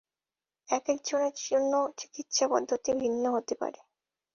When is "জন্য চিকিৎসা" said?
1.47-2.45